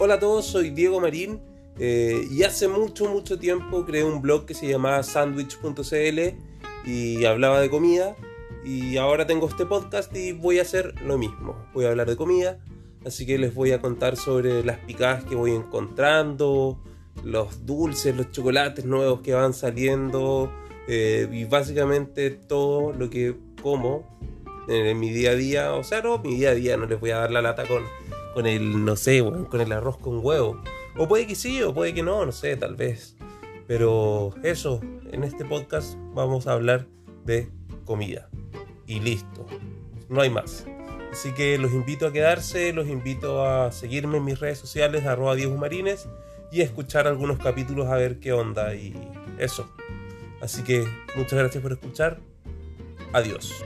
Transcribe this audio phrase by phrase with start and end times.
[0.00, 1.40] Hola a todos, soy Diego Marín
[1.76, 6.20] eh, y hace mucho, mucho tiempo creé un blog que se llamaba sandwich.cl
[6.86, 8.14] y hablaba de comida
[8.64, 12.14] y ahora tengo este podcast y voy a hacer lo mismo, voy a hablar de
[12.14, 12.60] comida,
[13.04, 16.80] así que les voy a contar sobre las picadas que voy encontrando,
[17.24, 20.52] los dulces, los chocolates nuevos que van saliendo
[20.86, 24.16] eh, y básicamente todo lo que como
[24.68, 27.10] en, mi día a día, o sea, no, mi día a día no les voy
[27.10, 27.82] a dar la lata con,
[28.34, 30.62] con el, no sé, con el arroz con huevo.
[30.96, 33.16] O puede que sí, o puede que no, no sé, tal vez.
[33.66, 34.80] Pero eso,
[35.12, 36.86] en este podcast vamos a hablar
[37.24, 37.50] de
[37.84, 38.28] comida.
[38.86, 39.46] Y listo,
[40.08, 40.66] no hay más.
[41.12, 45.34] Así que los invito a quedarse, los invito a seguirme en mis redes sociales, arroba
[45.34, 46.08] Diego Marines,
[46.50, 48.94] y a escuchar algunos capítulos a ver qué onda y
[49.38, 49.68] eso.
[50.40, 52.20] Así que muchas gracias por escuchar.
[53.12, 53.64] Adiós.